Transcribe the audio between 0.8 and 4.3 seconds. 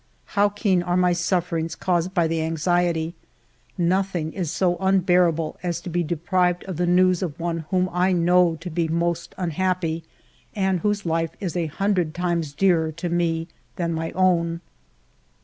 are my sufferings caused by the anxiety! Noth